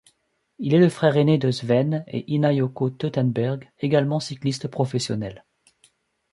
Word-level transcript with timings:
Il 0.57 0.73
est 0.73 0.79
le 0.79 0.89
frère 0.89 1.15
aîné 1.15 1.37
de 1.37 1.51
Sven 1.51 2.03
et 2.07 2.25
Ina-Yoko 2.31 2.89
Teutenberg, 2.89 3.69
également 3.81 4.19
cyclistes 4.19 4.67
professionnels. 4.67 5.45